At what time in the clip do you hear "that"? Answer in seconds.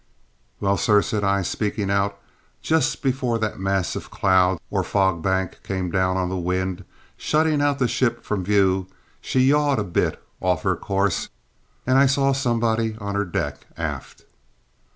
3.37-3.59